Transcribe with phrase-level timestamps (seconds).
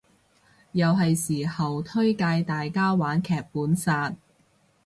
[0.71, 4.15] 又係時候推介大家玩劇本殺